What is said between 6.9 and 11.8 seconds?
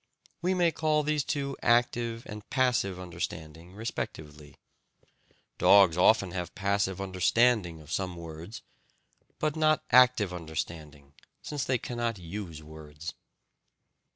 understanding of some words, but not active understanding, since they